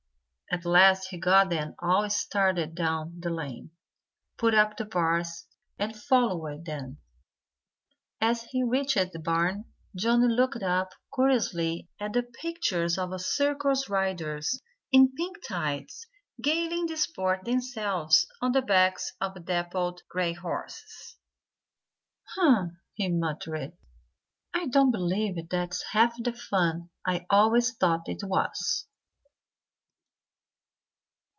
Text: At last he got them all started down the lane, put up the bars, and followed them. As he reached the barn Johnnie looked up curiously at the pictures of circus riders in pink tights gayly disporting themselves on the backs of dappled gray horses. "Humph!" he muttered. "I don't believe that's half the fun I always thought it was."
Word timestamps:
At 0.53 0.65
last 0.65 1.07
he 1.11 1.17
got 1.17 1.49
them 1.49 1.75
all 1.79 2.09
started 2.09 2.75
down 2.75 3.21
the 3.21 3.29
lane, 3.29 3.71
put 4.37 4.53
up 4.53 4.75
the 4.75 4.83
bars, 4.83 5.47
and 5.79 5.95
followed 5.95 6.65
them. 6.65 6.97
As 8.19 8.43
he 8.43 8.61
reached 8.61 9.13
the 9.13 9.19
barn 9.23 9.63
Johnnie 9.95 10.27
looked 10.27 10.61
up 10.61 10.91
curiously 11.15 11.87
at 12.01 12.11
the 12.11 12.23
pictures 12.23 12.97
of 12.97 13.17
circus 13.21 13.87
riders 13.89 14.61
in 14.91 15.13
pink 15.15 15.37
tights 15.41 16.05
gayly 16.41 16.85
disporting 16.85 17.45
themselves 17.53 18.27
on 18.41 18.51
the 18.51 18.61
backs 18.61 19.13
of 19.21 19.45
dappled 19.45 20.01
gray 20.09 20.33
horses. 20.33 21.15
"Humph!" 22.35 22.73
he 22.93 23.07
muttered. 23.07 23.71
"I 24.53 24.67
don't 24.67 24.91
believe 24.91 25.47
that's 25.47 25.81
half 25.93 26.21
the 26.21 26.33
fun 26.33 26.89
I 27.07 27.25
always 27.31 27.73
thought 27.73 28.09
it 28.09 28.21
was." 28.25 28.85